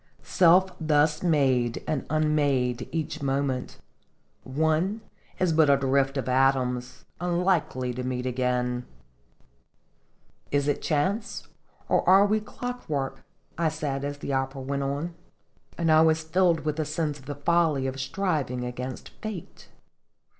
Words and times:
Self 0.23 0.71
thus 0.81 1.21
made 1.21 1.83
and 1.87 2.07
unmade 2.09 2.89
each 2.91 3.21
moment, 3.21 3.77
one 4.43 5.01
is 5.37 5.53
but 5.53 5.69
a 5.69 5.77
drift 5.77 6.17
of 6.17 6.27
atoms, 6.27 7.05
unlikely 7.19 7.93
to 7.93 8.03
meet 8.03 8.25
again 8.25 8.87
!""Is 10.51 10.67
it 10.67 10.81
chance, 10.81 11.49
or 11.87 12.01
are 12.09 12.25
we 12.25 12.39
clock 12.39 12.89
work?" 12.89 13.23
I 13.59 13.69
said, 13.69 14.01
Singefc 14.01 14.01
ittotljs. 14.01 14.01
47 14.01 14.05
as 14.13 14.17
the 14.17 14.33
opera 14.33 14.61
went 14.61 14.81
on, 14.81 15.13
and 15.77 15.91
I 15.91 16.01
was 16.01 16.23
filled 16.23 16.61
with 16.61 16.79
a 16.79 16.85
sense 16.85 17.19
of 17.19 17.27
the 17.27 17.35
folly 17.35 17.85
of 17.85 17.99
striving 17.99 18.63
against 18.65 19.09
fate. 19.21 19.67